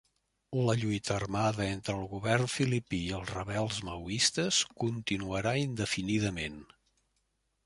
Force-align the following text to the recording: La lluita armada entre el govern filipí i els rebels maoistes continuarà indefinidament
La 0.67 0.73
lluita 0.83 1.11
armada 1.15 1.67
entre 1.73 1.95
el 1.97 2.07
govern 2.15 2.49
filipí 2.53 3.01
i 3.09 3.13
els 3.19 3.35
rebels 3.35 3.79
maoistes 3.91 4.63
continuarà 4.85 5.55
indefinidament 5.69 6.61